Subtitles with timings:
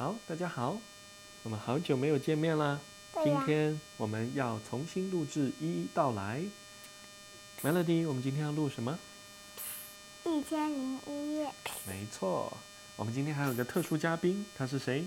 [0.00, 0.80] 好，大家好，
[1.42, 2.80] 我们好久没有见面啦。
[3.22, 6.40] 今天我们要重新录制《一一道来》。
[7.62, 8.98] Melody，我们今天要录什么？
[10.24, 11.52] 一千零一夜，
[11.86, 12.56] 没错，
[12.96, 15.06] 我们今天还有个特殊嘉宾，他是谁？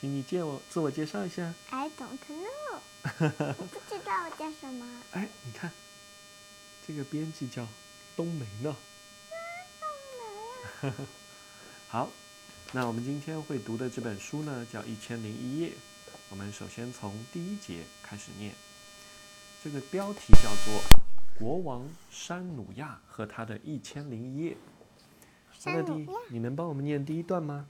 [0.00, 1.52] 请你介我自我介绍一下。
[1.70, 2.78] I don't know，
[3.58, 5.02] 我不知道我叫什么。
[5.10, 5.72] 哎，你看，
[6.86, 7.66] 这个编辑叫
[8.14, 8.76] 冬梅呢。
[9.80, 10.92] 冬梅
[11.90, 12.08] 好，
[12.72, 15.70] 那我们今天会读的这本书呢，叫《一千零一夜》。
[16.30, 18.54] 我们首先从第一节开始念，
[19.60, 20.80] 这个标题叫做
[21.40, 24.52] 《国王山努亚和他的一千零一夜》。
[25.52, 27.66] 山努 Melody，亚你能帮我们念第一段吗？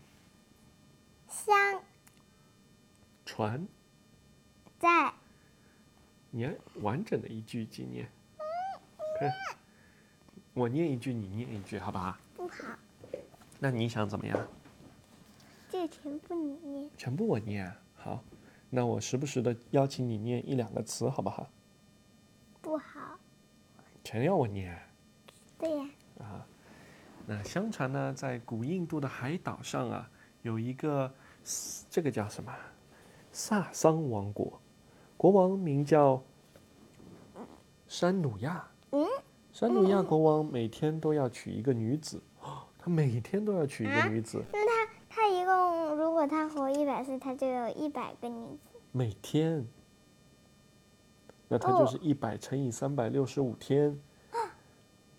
[1.30, 1.80] 香
[3.24, 3.66] 船，
[4.78, 5.14] 在
[6.30, 6.50] 你要
[6.82, 8.06] 完整的一句一句念。
[9.18, 9.32] 看，
[10.52, 12.18] 我念一句，你念一句，好不好？
[12.36, 12.78] 不好，
[13.58, 14.46] 那你想怎么样？
[15.70, 16.90] 这全部你念。
[16.98, 17.80] 全部我念啊。
[17.94, 18.24] 好，
[18.68, 21.48] 那我时不时的邀请你念一两个词，好不好？
[22.60, 23.18] 不好，
[24.04, 24.82] 全要我念啊
[25.58, 26.46] 对呀，啊。
[27.26, 30.10] 那相传呢，在古印度的海岛上啊，
[30.42, 31.12] 有一个
[31.88, 32.52] 这个叫什么
[33.30, 34.60] 萨桑王国，
[35.16, 36.22] 国王名叫
[37.86, 38.66] 山努亚。
[38.90, 39.06] 嗯，
[39.52, 44.42] 山努亚国王每天都要娶一个女子，哦 他每天都要娶一个啊女子，
[46.20, 48.78] 果他活一百岁，他就有一百个女子。
[48.92, 49.66] 每天。
[51.48, 53.98] 那他就是一百乘以三百六十五天，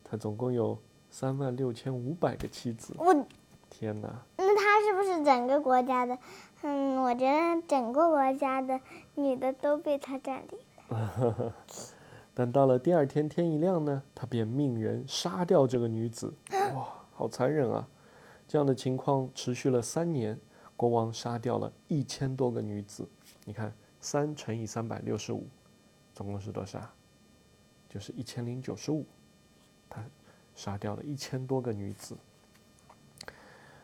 [0.03, 0.77] 他总共有
[1.09, 2.93] 三万六千五百个妻子。
[2.99, 3.25] 我
[3.67, 4.07] 天哪！
[4.37, 6.15] 那他是不是整个国家的？
[6.61, 8.79] 嗯，我觉得整个国家的
[9.15, 11.53] 女的都被他占领了。
[12.35, 16.31] 但到了第二天天一亮呢，他便命人杀掉这个女子。
[16.75, 17.87] 哇，好残忍啊！
[18.47, 20.39] 这样的情况持续了三年，
[20.75, 23.07] 国王杀掉了一千多个女子。
[23.45, 25.47] 你看，三乘以三百六十五，
[26.13, 26.89] 总共是多少？
[27.89, 29.05] 就是一千零九十五。
[29.89, 30.03] 他
[30.55, 32.15] 杀掉了一千多个女子。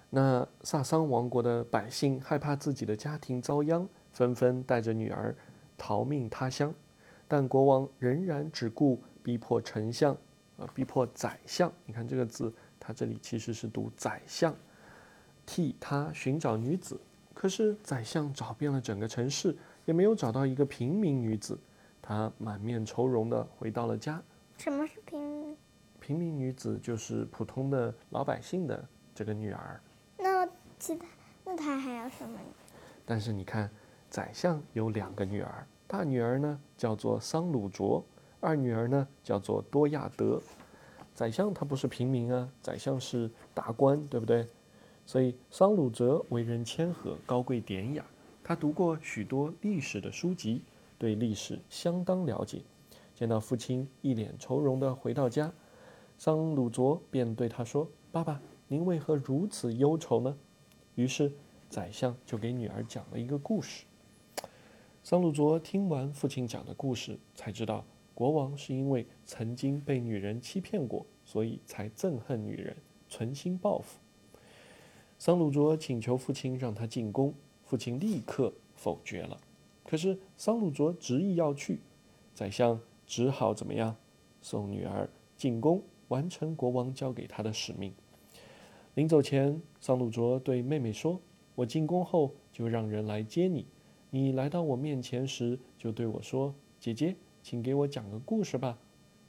[0.10, 5.36] 那萨桑王国的百姓害怕自己的家庭遭殃，纷纷带着女儿
[5.78, 6.74] 逃命他乡。
[7.28, 10.16] 但国王仍然只顾逼迫丞相，
[10.58, 11.70] 啊，逼迫宰相。
[11.86, 14.56] 你看这个字，它这里其实是读宰相，
[15.48, 17.00] 替他寻找女子。
[17.34, 21.58] 可是宰相找遍了整个城市，也没有找到一个平民女子。
[22.02, 24.22] 他满面愁容地回到了家。
[24.58, 25.58] 什么是平民？
[26.00, 29.82] 平民女子就是普通的老百姓的这个女儿。
[30.18, 30.48] 那
[30.80, 31.06] 其他
[31.44, 32.40] 那他还有什么？
[33.06, 33.70] 但是你看，
[34.10, 38.04] 宰相有两个女儿，大女儿呢叫做桑鲁卓，
[38.40, 40.42] 二女儿呢叫做多亚德。
[41.14, 44.48] 宰相他不是平民啊，宰相是大官，对不对？
[45.08, 48.06] 所以桑鲁哲为人谦和、高贵典雅，
[48.44, 50.62] 他读过许多历史的书籍，
[51.00, 52.62] 对历史相当了解。
[53.16, 55.50] 见到父亲一脸愁容地回到家，
[56.18, 60.38] 桑鲁卓便对他说：“爸爸，您为何如此忧愁呢？”
[60.96, 61.32] 于是
[61.70, 63.86] 宰相就给女儿讲了一个故事。
[65.04, 72.76] 桑鲁卓听完父亲讲的故事，才知道国王是因为曾经被女人欺骗过，所以才憎恨女人，
[73.08, 74.00] 存心报复。
[75.20, 77.34] 桑鲁卓请求父亲让他进宫，
[77.64, 79.40] 父亲立刻否决了。
[79.84, 81.80] 可是桑鲁卓执意要去，
[82.36, 83.96] 宰相只好怎么样？
[84.42, 87.94] 送女儿进宫，完成国王交给他的使命。
[88.94, 91.20] 临走前，桑鲁卓对妹妹说
[91.56, 93.66] ：“我进宫后就让人来接你。
[94.12, 98.78] 你来到我面前时，就对我说：‘姐姐，请给我讲个故事吧。’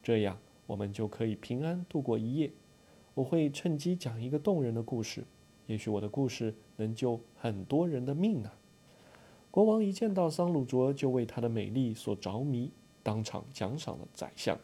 [0.02, 2.52] 这样我们就可以平安度过一夜。
[3.14, 5.24] 我会趁机讲一个动人的故事，
[5.68, 8.50] 也许我的故事能救很多人的命呢。”
[9.52, 14.58] 国王一见到桑鲁卓，就为她的美丽所着迷，当场奖赏了宰相。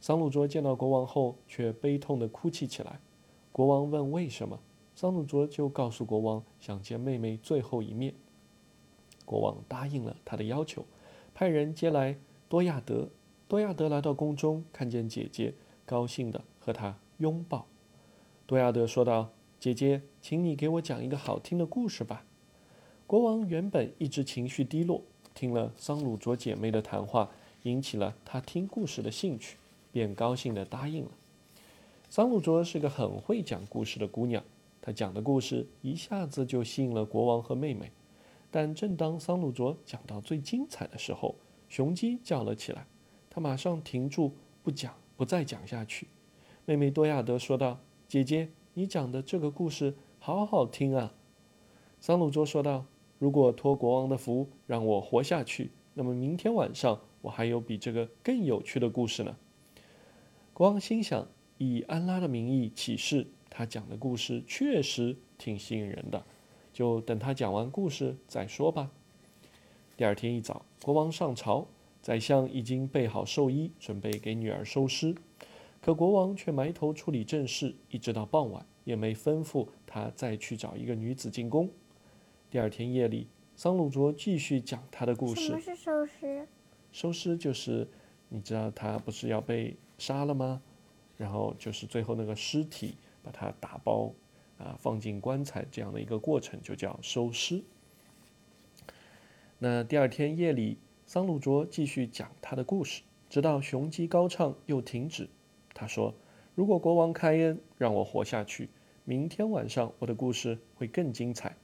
[0.00, 3.00] 桑鲁卓见到国王后，却悲痛地哭泣起来。
[3.52, 4.60] 国王问为什么，
[4.94, 8.14] 桑鲁卓就告诉国王想见妹妹最后一面。
[9.24, 10.84] 国王答应了他的要求，
[11.34, 12.18] 派人接来
[12.48, 13.08] 多亚德。
[13.46, 15.54] 多亚德来到宫中，看见姐姐，
[15.84, 17.66] 高兴地和她拥抱。
[18.46, 22.24] 多亚德说道：“姐姐，请你给我讲一个好听的故事吧。”
[23.06, 25.02] 国王原本一直情绪低落，
[25.34, 27.30] 听了桑鲁卓姐妹的谈话，
[27.64, 29.58] 引起了他听故事的兴趣，
[29.92, 31.10] 便高兴地答应了。
[32.08, 34.42] 桑鲁卓是个很会讲故事的姑娘，
[34.80, 37.92] 她讲的故事一下子就吸引了国王和妹妹。
[38.50, 41.36] 但正当桑鲁卓讲到最精彩的时候，
[41.68, 42.86] 雄鸡叫了起来，
[43.28, 46.06] 他马上停住，不讲，不再讲下去。
[46.64, 47.78] 妹妹多亚德说道
[48.08, 51.14] ：“姐姐，你讲的这个故事好好听啊！”
[52.00, 52.86] 桑鲁卓说道
[53.18, 59.36] ：“如果托国王的福让我活下去，那么明天晚上我还有比这个更有趣的故事呢。”
[60.54, 61.26] 国王心想：
[61.58, 66.24] 以安拉的名义起誓，他讲的故事确实挺吸引人的，
[66.72, 68.90] 就等他讲完故事再说吧。
[69.96, 71.66] 第二天一早，国王上朝，
[72.00, 75.14] 宰相已经备好寿衣，准备给女儿收尸。
[75.80, 81.70] 可国王却埋头处理政事，一直到傍晚也没吩咐他再去找一个女子进宫。
[82.50, 85.46] 第二天夜里，桑鲁卓继续讲他的故事。
[85.46, 86.46] 什么是收尸？
[86.92, 87.88] 收尸就是，
[88.28, 90.60] 你知道他不是要被杀了吗？
[91.16, 94.12] 然后就是最后那个尸体，把它打包，
[94.58, 97.62] 啊，放进棺材这样的一个过程，就叫收尸。
[99.58, 105.28] 那第二天夜里，桑鲁卓继续讲他的故事，直到雄鸡高唱又停止。
[105.74, 106.14] 他说
[106.54, 108.68] ：“如果国王开恩让我活下去，
[109.04, 111.56] 明天晚上我的故事会更精彩。”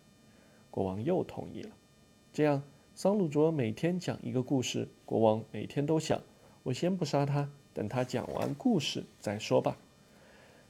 [0.71, 1.71] 国王又同意了。
[2.33, 2.63] 这样，
[2.95, 6.21] 桑鲁卓每天讲一个故事，国王每天都想
[6.65, 9.79] ：“我先不杀他，等他讲完故事再说吧。”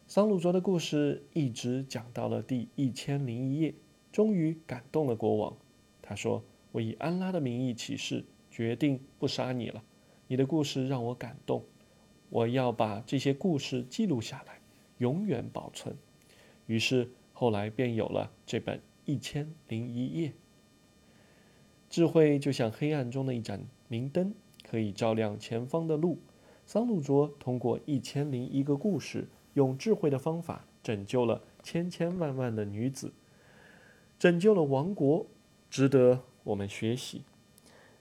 [0.09, 3.75] 桑鲁卓的故事一直讲到了第一千零一页，
[4.13, 5.57] 终于感动了国王。
[6.01, 9.83] 他说：“我以安拉的名义起誓，决定不杀你了。
[10.29, 11.65] 你的故事让我感动。”
[12.29, 14.61] 我要把这些故事记录下来，
[14.99, 15.97] 永远保存。
[16.67, 20.29] 于是后来便有了这本《一千零一夜》。
[21.89, 24.35] 智慧就像黑暗中的一盏明灯，
[24.69, 26.19] 可以照亮前方的路。
[26.67, 33.13] 桑鲁卓通过一千零一个故事，用智慧的方法拯救了千千万万的女子，
[34.19, 35.27] 拯救了王国，
[35.71, 37.23] 值得我们学习。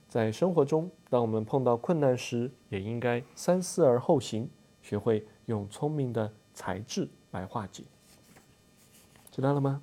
[0.08, 4.48] 在生活中，当我们碰到困难时，也应该三思而后行，
[4.80, 7.84] 学会用聪明的才智来化解。
[9.30, 9.82] 知道了吗？